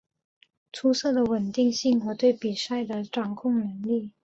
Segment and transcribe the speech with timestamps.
[0.73, 4.11] 出色的稳定性和对比赛的掌控能力。